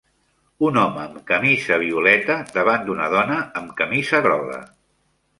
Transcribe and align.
Un 0.67 0.77
home 0.83 1.01
amb 1.01 1.17
camisa 1.31 1.77
violeta 1.83 2.37
davant 2.55 2.87
d'una 2.87 3.09
dona 3.17 3.37
amb 3.61 3.75
camisa 3.83 4.23
groga. 4.29 4.57